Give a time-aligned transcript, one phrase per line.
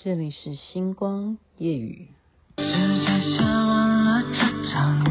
[0.00, 2.06] 这里是星光夜雨。
[2.58, 5.07] 世界下完了这场雨。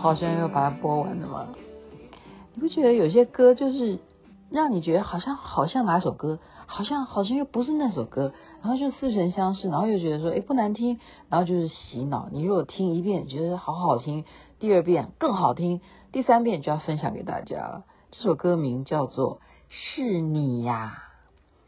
[0.00, 1.48] 好像要把它播完了吗？
[2.54, 3.98] 你不觉得有些歌就是
[4.50, 10.98] 让你觉得好像好像哪首歌，好像好像又不是那首歌，然后就似曾相识，然后又觉得说诶不难听，
[11.28, 12.28] 然后就是洗脑。
[12.32, 14.24] 你如果听一遍觉得好好听，
[14.58, 17.58] 第二遍更好听，第三遍就要分享给大家。
[17.58, 17.84] 了。
[18.10, 19.36] 这首歌名叫做
[19.68, 21.04] 《是你呀，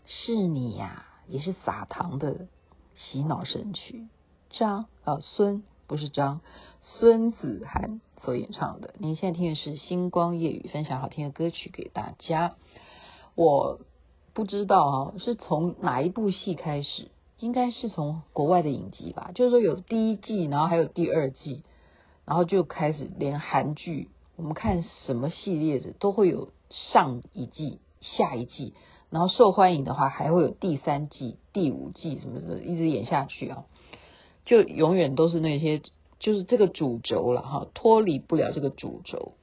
[0.04, 2.48] 是你呀》，也是撒糖的
[2.94, 4.08] 洗脑神曲。
[4.50, 6.40] 张啊孙不是张，
[6.82, 8.00] 孙子涵。
[8.24, 12.54] 所演唱的，您现在听的是星光夜语，分享好听的歌曲给大家。
[13.34, 13.80] 我
[14.32, 17.10] 不知道啊，是从哪一部戏开始？
[17.40, 19.32] 应该是从国外的影集吧。
[19.34, 21.64] 就是说有第一季，然后还有第二季，
[22.24, 28.74] 然后就开始连韩剧，我们看什么系列的都会有上一季、下一季，
[29.10, 33.64] 然后受欢迎的话还会有第三季、第五季什么的，一直演下去啊，
[34.44, 35.82] 就永远都是那些。
[36.22, 39.34] 就是这个主轴了哈，脱离不了这个主轴。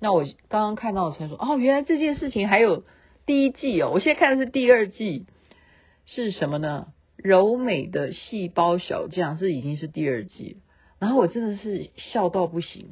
[0.00, 2.82] 那我刚刚看到才说，哦，原来这件事情还有
[3.24, 3.92] 第一季哦。
[3.94, 5.26] 我现在看的是第二季，
[6.04, 6.88] 是什么呢？
[7.16, 10.56] 柔美的细胞小将是已经是第二季，
[10.98, 12.88] 然后我真的是笑到不行，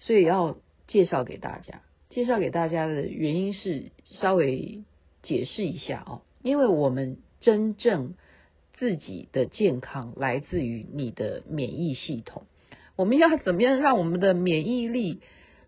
[0.00, 0.56] 所以要
[0.88, 1.80] 介绍给大家。
[2.10, 4.82] 介绍给大家的原因是稍微
[5.22, 8.14] 解释一下哦，因为我们真正
[8.74, 12.42] 自己的健康来自于你的免疫系统。
[12.96, 15.20] 我们要怎么样让我们的免疫力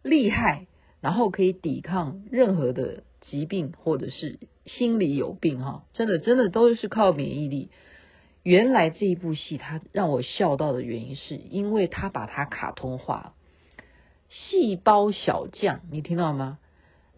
[0.02, 0.66] 厉害，
[1.00, 5.84] 然后可以抵抗任何的疾病或者是心理有病哈？
[5.92, 7.70] 真的真的都是靠免疫力。
[8.42, 13.34] 原来这一部戏它让我笑到的原因，是因为它把它卡通化。
[14.28, 16.58] 细胞小将，你听到吗？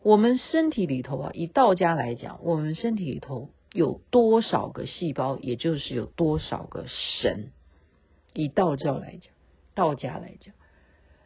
[0.02, 7.50] 我们身体里头啊，以道家来讲，我们身体里头有多少个细胞，也就是有多少个神。
[8.32, 9.37] 以道教来讲。
[9.78, 10.52] 道家来讲，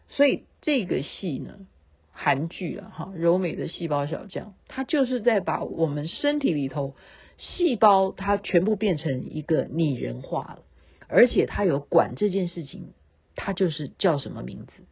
[0.08, 1.66] 所以这个戏呢，
[2.10, 6.94] 韩剧啊，哈，柔美的细胞小将，它就是在把我们身体里头
[7.38, 10.64] 细胞，它全部变成一个拟人化了，
[11.08, 12.92] 而且它有管这件事情，
[13.36, 14.82] 它就是叫什么名字？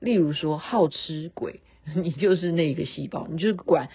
[0.00, 1.62] 例如说好吃鬼，
[1.96, 3.88] 你就是那个细胞，你就是管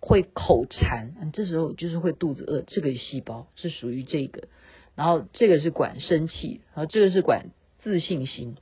[0.00, 4.48] 会口馋，这时候就是会肚子饿，这个细胞是属于这个，
[4.96, 7.52] 然后这个是管生气，然后这个是管。
[7.86, 8.56] 自信心，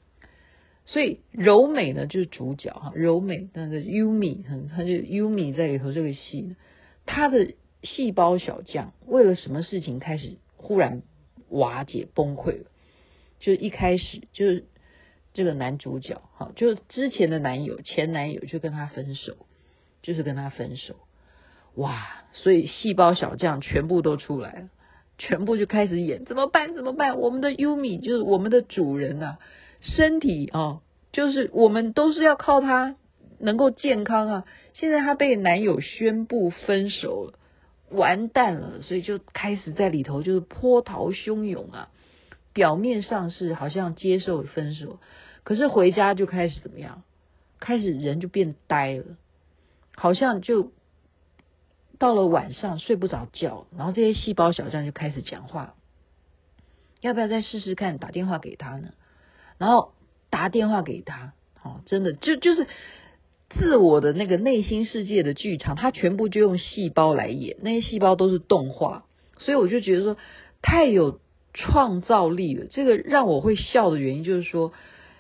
[0.85, 6.57] 所以柔美呢就是主角哈，柔美那个 Yumi，他就 Yumi 在里头这个戏，
[7.07, 11.01] 他的细胞小将为了什么事情开始忽然
[11.49, 12.67] 瓦解崩溃了？
[13.41, 14.67] 就一开始就是
[15.33, 19.39] 这个男主角哈，就之前的男友前男友就跟他分手，
[20.03, 20.97] 就是跟他分手，
[21.77, 22.25] 哇！
[22.35, 24.69] 所以细胞小将全部都出来了。
[25.17, 26.75] 全部就开始演，怎么办？
[26.75, 27.19] 怎么办？
[27.19, 29.39] 我们的优米就是我们的主人啊，
[29.81, 30.81] 身体啊，
[31.13, 32.97] 就是我们都是要靠他
[33.39, 34.45] 能够健康啊。
[34.73, 37.39] 现在他被男友宣布分手了，
[37.91, 41.89] 完蛋了，所以就开始在里头就是波涛汹涌啊。
[42.53, 44.99] 表面上是好像接受分手，
[45.43, 47.03] 可是回家就开始怎么样？
[47.61, 49.05] 开始人就变呆了，
[49.95, 50.73] 好像就。
[52.05, 55.73] 到了晚上睡不着觉，然后这些细胞小将就开始讲话，
[57.01, 58.91] 要不要再试试看打电话给他呢？
[59.57, 59.95] 然后
[60.29, 62.67] 打电话给他，哦，真的就就是
[63.49, 69.07] 自我的那个内心世界的剧场，他全部就用细胞来演，那些细胞都是动画，
[69.39, 70.19] 所以我就觉得说
[70.61, 71.21] 太有
[71.55, 72.67] 创造力了。
[72.67, 74.75] 这个让我会笑的原因就是说，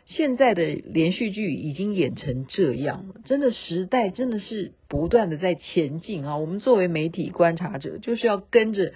[0.06, 6.36] 现在的连续剧已经演成这样了，真的时代真的是不断的在前进啊！
[6.36, 8.92] 我们作为媒体观察者，就是要跟着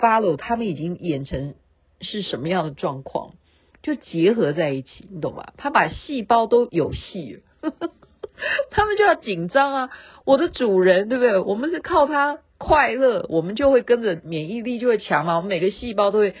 [0.00, 1.54] follow 他们已经演成
[2.00, 3.34] 是什么样的状况，
[3.82, 5.52] 就结合在一起，你懂吧？
[5.56, 7.72] 他把细胞都有戏了，
[8.70, 9.90] 他们就要紧张啊！
[10.24, 11.40] 我的主人，对不对？
[11.40, 16.36] 我们是靠他快乐，我们就会跟着免疫力就会强嘛，我们每个细胞都会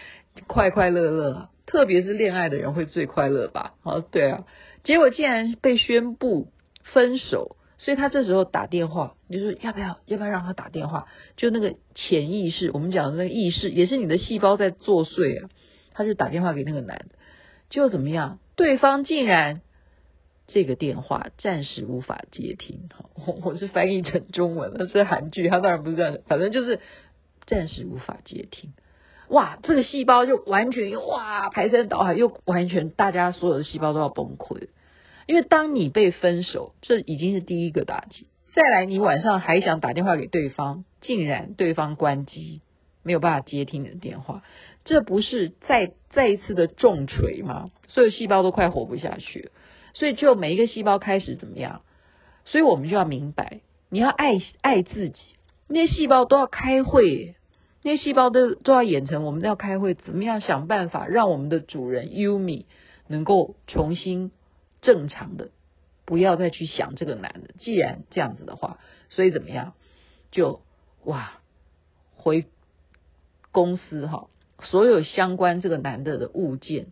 [0.46, 1.48] 快快乐乐。
[1.66, 3.74] 特别是恋爱的人会最快乐吧？
[3.82, 4.44] 好，对啊，
[4.84, 6.48] 结果竟然被宣布
[6.82, 11.06] 分手，所以他这时候打电话，就说要不要，要不要让他打电话？
[11.36, 15.50] 就那个潜意识，我们讲的那个意识，也是你的细胞在作祟啊。
[15.94, 17.16] 他就打电话给那个男的，
[17.68, 18.38] 就怎么样？
[18.56, 19.60] 对方竟然
[20.46, 22.88] 这个电话暂时无法接听。
[23.14, 26.80] 我我是翻译成中文了，是韩剧，他当然不是这样，反正就是
[27.46, 28.72] 暂时无法接听。
[29.32, 34.68] 哇，这个细胞就完全哇排山倒海，又完全大家所有的细胞都要崩溃。
[35.26, 38.26] 因为当你被分手，这已经是第一个打击。
[38.54, 42.60] 再来，你晚上还想打电话给对方，竟然对方关机，
[43.02, 44.42] 没有办法接听你的电话，
[44.84, 47.70] 这不是再再一次的重锤吗？
[47.88, 49.50] 所有细胞都快活不下去，
[49.94, 51.80] 所以就每一个细胞开始怎么样？
[52.44, 55.22] 所以我们就要明白，你要爱爱自己，
[55.68, 57.34] 那些细胞都要开会。
[57.82, 62.66] 那些细胞都都要演成，我们要开会，怎么样想办法让我们的主人 Yumi
[63.08, 64.30] 能够重新
[64.80, 65.50] 正常的，
[66.04, 67.54] 不要再去想这个男的。
[67.58, 68.78] 既然这样子的话，
[69.10, 69.74] 所以怎么样？
[70.30, 70.62] 就
[71.04, 71.40] 哇，
[72.14, 72.46] 回
[73.50, 74.28] 公司哈，
[74.60, 76.86] 所有相关这个男的的物件，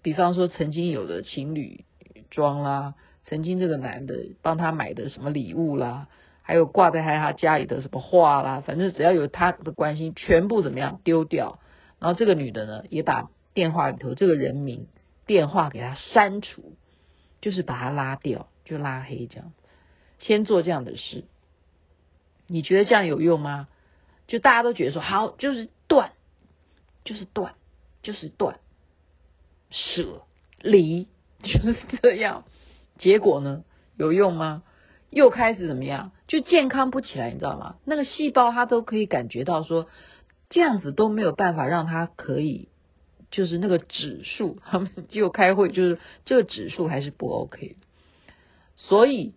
[0.00, 1.84] 比方说曾经有的情侣
[2.30, 2.94] 装啦，
[3.24, 6.08] 曾经这个男的帮他买的什么礼物啦。
[6.42, 11.60] 还有挂在他家里的什么画啦，反正只要有他的关心，全部怎么样丢掉。
[11.98, 14.88] 然后这个女的呢，也把电话里头这个人名、
[15.26, 16.76] 电话给他删除，
[17.40, 19.52] 就是把他拉掉，就拉黑这样。
[20.18, 21.24] 先做这样的事，
[22.46, 23.68] 你觉得这样有用吗？
[24.26, 26.12] 就大家都觉得说好，就是断，
[27.04, 27.54] 就是断，
[28.02, 28.60] 就是断，
[29.70, 30.22] 舍
[30.60, 31.08] 离，
[31.42, 32.44] 就是这样。
[32.98, 33.64] 结果呢，
[33.96, 34.62] 有用吗？
[35.10, 36.12] 又开始怎么样？
[36.28, 37.76] 就健康不起来，你知道吗？
[37.84, 39.88] 那个细胞它都可以感觉到说，
[40.48, 42.68] 这样子都没有办法让它可以，
[43.32, 47.74] 就是那个指数，他们就开会，就是这个指数还是不 OK。
[48.76, 49.34] 所以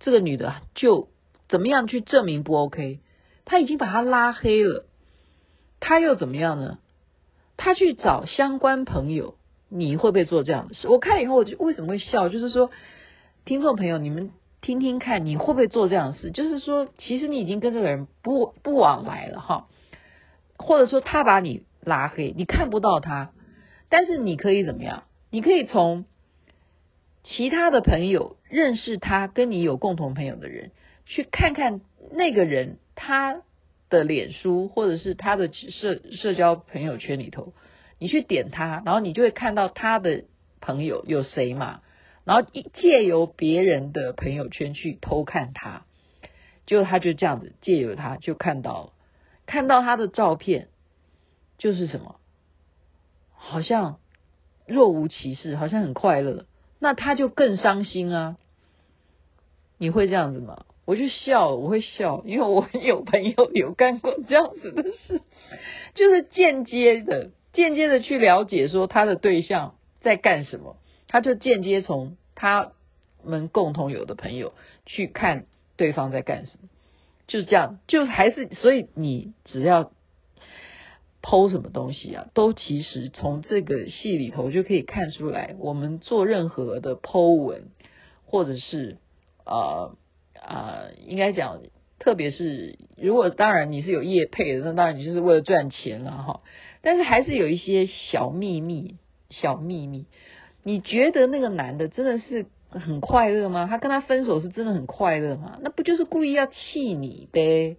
[0.00, 1.08] 这个女的就
[1.50, 3.00] 怎么样去证明不 OK？
[3.44, 4.86] 她已经把他拉黑了，
[5.80, 6.78] 她又怎么样呢？
[7.58, 9.36] 她去找相关朋友，
[9.68, 10.88] 你会不会做这样的事？
[10.88, 12.30] 我看以后我就为什么会笑？
[12.30, 12.70] 就是说，
[13.44, 14.30] 听众朋友，你们。
[14.62, 16.30] 听听看，你会不会做这样的事？
[16.30, 19.66] 就是说，其实你已经跟这个人不不往来了哈，
[20.56, 23.32] 或者说他把你拉黑，你看不到他，
[23.90, 25.02] 但是你可以怎么样？
[25.30, 26.04] 你可以从
[27.24, 30.70] 其他的朋友认识他，跟你有共同朋友的人，
[31.06, 31.80] 去看看
[32.12, 33.42] 那个人他
[33.90, 37.52] 的脸书或者是他的社社交朋友圈里头，
[37.98, 40.22] 你去点他，然后你就会看到他的
[40.60, 41.80] 朋友有谁嘛。
[42.24, 45.84] 然后借由别人的朋友圈去偷看他，
[46.66, 48.92] 就他就这样子借由他就看到了
[49.46, 50.68] 看到他的照片，
[51.58, 52.16] 就是什么，
[53.34, 53.98] 好像
[54.66, 56.46] 若无其事，好像很快乐，
[56.78, 58.36] 那他就更伤心啊。
[59.78, 60.64] 你会这样子吗？
[60.84, 65.20] 我就笑，我会笑，因为我有朋友有干过这样子的事，
[65.94, 70.76] 就是间接的、间接的去了解说他的对象在干什么。
[71.12, 72.72] 他就间接从他
[73.22, 74.54] 们共同有的朋友
[74.86, 75.44] 去看
[75.76, 76.70] 对方在干什么，
[77.26, 79.92] 就是这样，就还是所以你只要
[81.20, 87.64] 剖什么东西啊，都其实从这个戏里头就可以看出来，我们做任何的 po 文，
[88.24, 88.96] 或者是
[89.44, 89.94] 呃、
[90.34, 91.60] 呃，应该讲，
[91.98, 96.40] 特别是如果当然你是有业配的，那当然你就是为了赚钱了哈，
[96.80, 98.96] 但是还是有一些小秘密，
[99.28, 100.06] 小秘密。
[100.64, 103.66] 你觉得那个男的真的是很快乐吗？
[103.68, 105.58] 他跟他分手是真的很快乐吗？
[105.60, 107.76] 那不就是故意要气你呗？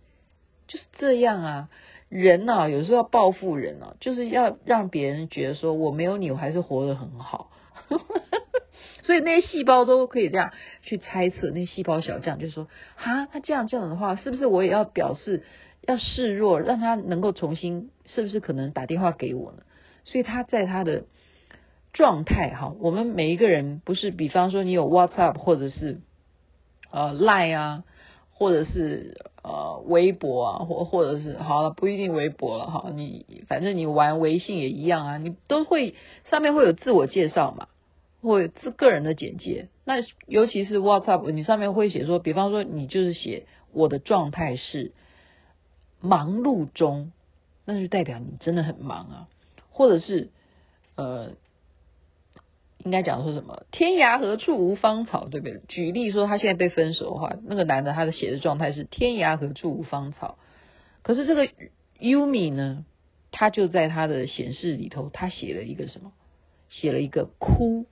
[0.67, 1.69] 就是这样啊，
[2.09, 7.49] 人啊，有时候要报复人啊，就是要让别人觉得说我没有你，我还是活得很好。
[9.03, 15.43] 所以那些细胞都可以这样去猜测，那细胞小将就说：哈，他这样这样的话，是不是我也要表示
[15.81, 19.63] 要示弱，让他能够重新，是不是可能打电话给我呢？
[20.03, 21.05] 所以他在他的。
[21.93, 26.01] 状态哈，我们每一个人不是，比方说你有 WhatsApp 或者是
[26.91, 27.83] 呃 Line 啊，
[28.31, 35.93] 或者是呃微博啊，或或者是好了，不一定微博了哈，你反正你玩微信也一样啊，你都会
[36.31, 37.67] 上面会有自我介绍嘛，
[38.21, 44.93] 或自个人的简介，那尤其是 WhatsApp，你上面会写说，比方说你就是写我的状态是
[46.01, 47.11] 忙碌中，
[47.65, 49.27] 那就代表你真的很忙啊，
[49.69, 50.29] 或者是
[50.95, 51.31] 呃，
[52.83, 55.61] 应该讲说什么天涯何处无芳草，对不对？
[55.67, 60.37] 举例说他现在被分手的话，那个男的他的写的状态是天涯何处无芳草，
[61.01, 61.47] 可是这个
[61.99, 62.85] Yumi 呢，
[63.31, 66.11] 他就在他的显示里头，他写了一个什么？
[66.69, 67.85] 写了一个哭，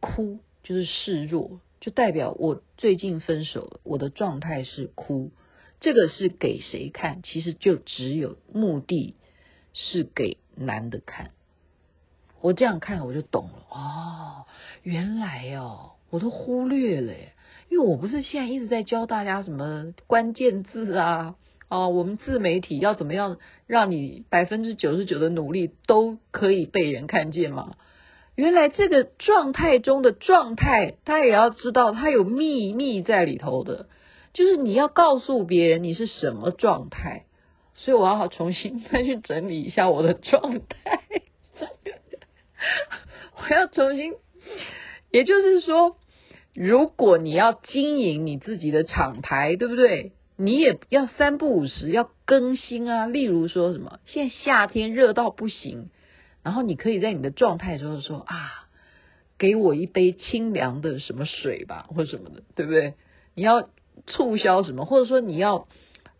[0.00, 5.30] 哭就是示弱，就代表我最近分手了，我的状态是哭。
[5.80, 7.22] 这个是给谁看？
[7.22, 9.14] 其实就只有目的
[9.74, 11.30] 是给男的看。
[12.40, 14.46] 我这样看我就懂了哦，
[14.82, 17.32] 原来哦，我都忽略了耶，
[17.68, 21.34] 因为我不是现在一直在教大家什么关键字啊。
[21.68, 27.74] 哦，我们自媒体要怎么样让你百分之九十九的努力都可以被人看见吗？
[28.36, 33.86] 原来这个状态中的状态，他也要知道，他有秘密在里头的，
[34.32, 37.24] 就是你要告诉别人你是什么状态。
[37.74, 41.02] 所以我要好重新再去整理一下我的状态，
[43.36, 44.14] 我要重新，
[45.10, 45.96] 也就是说，
[46.54, 50.12] 如果你要经营你自己的厂牌，对不对？
[50.36, 55.90] 你也要三不五时要更新啊，例如说什么，现在夏天热到不行，
[56.44, 58.68] 然后你可以在你的状态中说啊，
[59.36, 62.94] 给我一杯清凉的什么水吧，或什么的，对不对？
[63.34, 63.68] 你要
[64.06, 65.66] 促销什么，或者说你要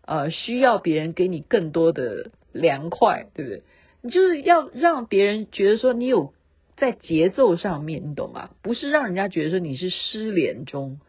[0.05, 3.63] 呃需要别人给你更多的凉快，对不对？
[4.01, 6.33] 你就是要让别人觉得说你有
[6.77, 8.51] 在节奏上面，你懂吗？
[8.61, 10.99] 不是让人家觉得说你是失联中，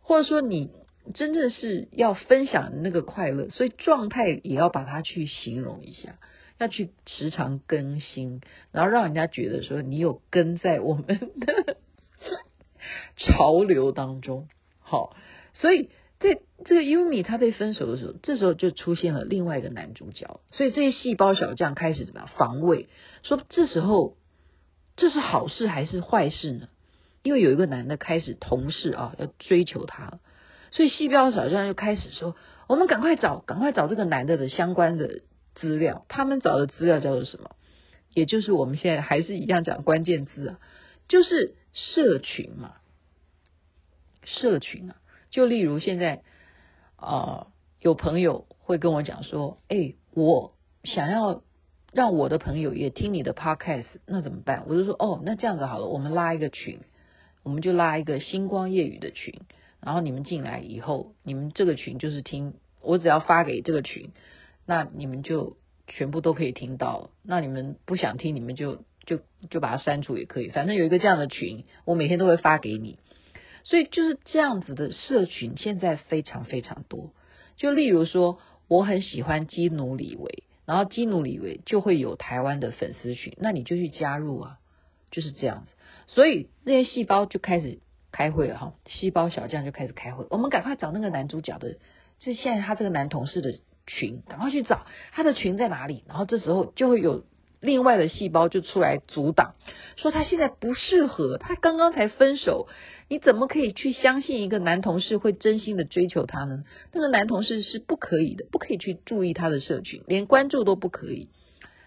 [0.00, 0.70] 或者说你。
[1.14, 6.16] 真正是要分享那个快乐，所以状态也要把它去形容一下，
[6.58, 11.04] 要去时常更新，然后让人家觉得说你有跟在我们
[11.40, 11.76] 的
[13.18, 14.46] 潮流当中。
[14.78, 15.16] 好，
[15.54, 15.90] 所以
[16.64, 22.88] 这个 Yumi 他被分手的时候，这时候就出现了另外一个男主角，所以这些细胞小将开始怎么样防卫？
[23.22, 24.16] 说这时候
[24.96, 26.68] 这是好事还是坏事呢？
[27.22, 30.20] 因为有一个男的开始同事啊要追求他。
[30.70, 32.34] 所以细胞小将就开始说
[32.66, 35.20] ：“我们赶快找，赶快找这个男的的相关的
[35.54, 36.06] 资料。
[36.08, 37.50] 他们找的资料叫做什么？
[38.14, 40.58] 也就是我们现在还是一样讲关键字啊，
[41.08, 42.72] 就是社群嘛。
[44.24, 44.96] 社群啊，
[45.30, 46.22] 就例如现在、
[47.02, 47.46] 呃，
[47.80, 50.54] 有朋友会跟我讲说：‘哎，我
[50.84, 51.42] 想要
[51.92, 56.80] 让我的朋友也听你的 podcast，那怎么办？’我就说：‘哦，那这样子好了，我们拉一个群，
[57.42, 59.40] 我们就拉一个星光夜语的群。’
[59.84, 64.10] 然后你们进来以后，你们这个群就是听我只要发给这个群，
[64.64, 65.56] 那你们就
[65.88, 67.10] 全部都可以听到了。
[67.24, 69.18] 那你们不想听，你们就就
[69.50, 70.50] 就把它删除也可以。
[70.50, 73.00] 反正有一个这样的群，我每天都会发给你。
[73.64, 77.12] 所以就是这样子的社群，现在非常非常多。
[77.56, 78.38] 就例如说，
[78.68, 84.58] 我很喜欢基努李维，然后基努李维就会有台湾的粉丝群，那你就去加入啊，
[85.10, 85.72] 就是这样子。
[86.06, 87.80] 所以那些细胞就开始。
[88.14, 90.26] 开会了哈，细胞小将就开始开会。
[90.28, 91.78] 我们赶快找那个男主角的，
[92.18, 96.04] 就现在他这个男同事的群，赶快去找他的群在哪里。
[96.06, 97.24] 然后这时候就会有
[97.62, 99.54] 另外的细胞就出来阻挡，
[99.96, 102.66] 说他现在不适合，他刚刚才分手，
[103.08, 106.64] 你怎么可以去相信一个男同事会真心的追求他呢？
[106.92, 111.28] 那个男同事是不可以的，不可以去注意他的社群，连关注都不可以。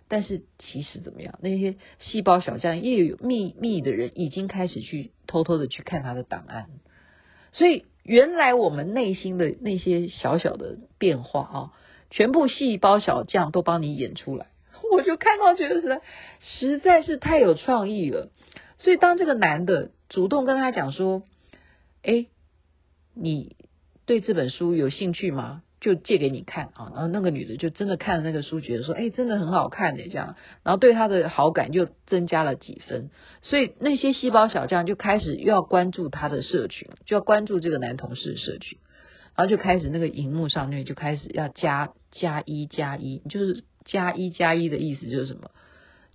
[0.07, 1.37] 但是其实怎么样？
[1.41, 6.67] 那些细胞小将也有秘密的人已经开始去偷偷的去看他的档案，
[7.51, 11.73] 所以原来我们内心的那些小小的变化啊，
[12.11, 14.45] 全部细胞小将都帮你演出来，
[14.95, 16.01] 我就看到觉得实在
[16.41, 18.31] 实在是太有创意了。
[18.77, 21.23] 所以当这个男的主动跟他讲说
[22.03, 22.27] ：“哎，
[23.13, 23.55] 你
[24.05, 33.11] 对这本书有兴趣吗？”就借给你看啊，然后那个女的就真的看了那个书，觉得说，哎，真的很好看的这样，然后对他的好感就增加了几分，
[33.43, 38.79] 所以那些细胞小将就开始又要关注他的社群，就要关注这个男同事的社群，
[39.35, 45.51] 然后就开始那个荧幕上面就开始要加加一加一，就是加一加一的意思就是什么？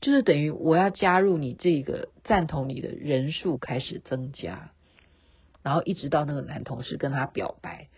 [0.02, 4.72] 就是等于我要加入你这个赞同你的人数开始增加，
[5.62, 7.88] 然后一直到那个男同事跟他表白，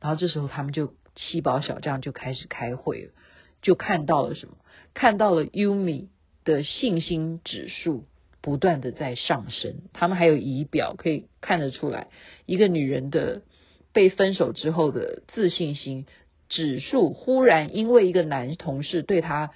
[0.00, 0.94] 然后这时候他们就。
[1.14, 3.12] 七宝小将就开始开会了，
[3.60, 4.54] 就看到了什么？
[4.94, 6.06] 看到了 Yumi
[6.42, 8.06] 的信心指数
[8.40, 9.82] 不断的在上升。
[9.92, 12.08] 他们还有仪表可以看得出来，
[12.46, 13.42] 一个女人的
[13.92, 16.06] 被分手之后的自信心
[16.52, 19.50] 指数，忽然因为一个男同事对她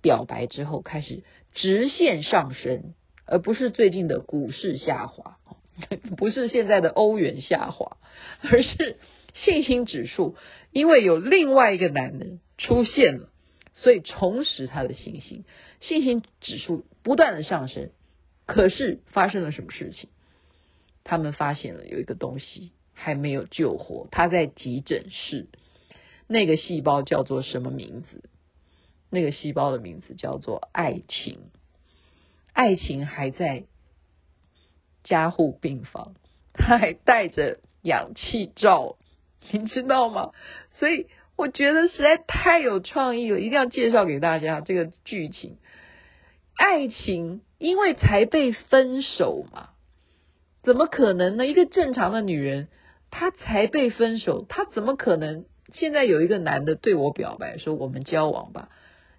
[0.00, 2.94] 表白之后开始直线上升，
[3.26, 5.38] 而不是最近的股市下滑，
[6.16, 7.96] 不是现在的欧元下滑，
[8.40, 8.98] 而是
[9.34, 10.36] 信心指数，
[10.70, 13.28] 因为有另外一个男人出现了，
[13.74, 15.44] 所以重拾他的信心，
[15.80, 17.90] 信心指数不断的上升。
[18.46, 20.08] 可是发生了什么事情？
[21.04, 25.48] 他们发现了有一个东西还没有救活，他在急诊室，
[26.32, 28.24] 那个细胞叫做什么名字？
[29.10, 31.38] 那个细胞的名字叫做爱情。
[32.54, 33.64] 爱情还在
[35.04, 36.14] 加护病房，
[36.52, 38.96] 他还带着氧气罩，
[39.50, 40.32] 你知道吗？
[40.74, 45.58] 所以我觉得实在太有创意了，一定要介绍给大家这个剧情。
[46.54, 49.70] 爱情因为才被分手嘛，
[50.62, 51.46] 怎么可能呢？
[51.46, 52.68] 一个正常的女人，
[53.10, 58.68] 她才被分手，她怎么可能现在有一个男的对我表白说我们交往吧？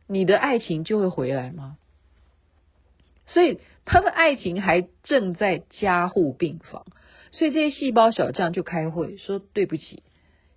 [0.07, 1.77] 你的爱情就会回来吗？
[3.25, 6.85] 所以他的爱情还正在加护病房，
[7.31, 10.03] 所以这些细胞小将就开会说：“对不起，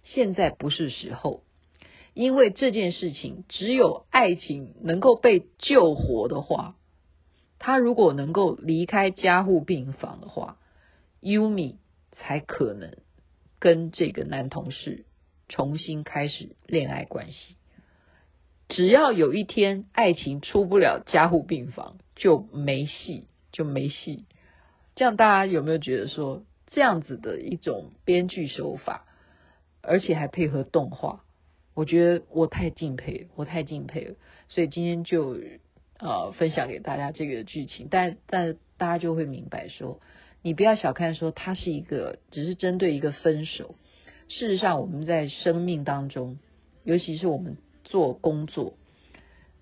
[0.02, 1.44] 现在不是时候，
[2.12, 6.74] 因为这件事情只有爱情能够被救活的话，
[7.58, 10.58] 他如果能够离开加护病房的话
[11.22, 11.76] ，Yumi
[12.12, 12.96] 才可能
[13.60, 15.04] 跟这个男同事
[15.48, 17.56] 重新开始恋爱关系。”
[18.68, 24.24] 只要有一天爱情出不了加护病房，就没戏，就没戏。
[24.96, 29.06] 这样大家有没有觉得说，这样子的一种编剧手法，
[29.82, 31.22] 而且还配合动画，
[31.74, 34.16] 我觉得我太敬佩，我太敬佩了。
[34.48, 35.38] 所以今天就
[36.00, 40.00] 呃分享给大家这个剧情，但但大家就会明白说，
[40.42, 43.76] 你不要小看说它是一个只是针对一个分手。
[44.28, 46.38] 事实上，我们在生命当中，
[46.84, 47.56] 尤其是我们。
[47.88, 48.74] 做工作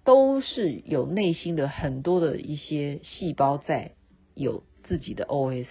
[0.03, 3.93] 都是有内心的很多的一些细胞在
[4.35, 5.67] 有自己的 OS，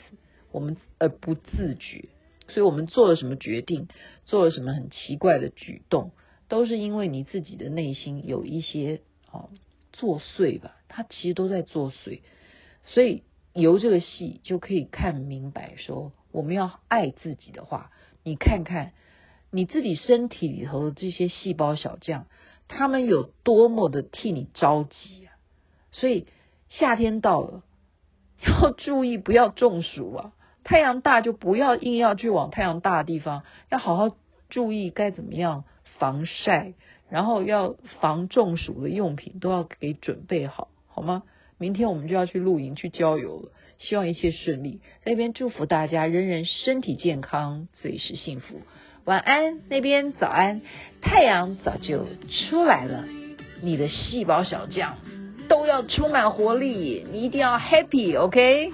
[0.52, 2.10] 我们而不自觉，
[2.48, 3.88] 所以我们做了什么决定，
[4.24, 6.12] 做了什么很奇怪的举动，
[6.48, 9.50] 都是因为你自己的内心有一些哦
[9.91, 12.22] 作祟吧，它其实都在作祟，
[12.86, 17.89] 所以由这个戏就可以看明白说，我们要爱自己的话，
[18.24, 18.92] 你看看。
[19.56, 22.26] 你自己身体里头的这些细胞小将，
[22.68, 25.38] 他们有多么的替你着急啊！
[25.92, 26.26] 所以
[26.70, 27.62] 夏天到了，
[28.48, 30.34] 要注意不要中暑啊！
[30.64, 34.16] 太阳大就不要硬要去往太阳大的地方，要好好
[34.50, 35.66] 注意该怎么样
[36.00, 36.74] 防晒，
[37.08, 41.22] 然后要防中暑的用品都要给准备好，好吗？
[41.60, 43.52] 明天我们就要去露营去郊游了，
[43.88, 44.80] 希望一切顺利。
[45.04, 48.62] 在那边祝福大家，人人身体健康，最是幸福。
[49.06, 50.62] 晚安，那边早安，
[51.02, 53.06] 太阳早就出来了，
[53.62, 54.98] 你的细胞小将
[55.50, 58.72] 都要充满活力，你一定要 happy，OK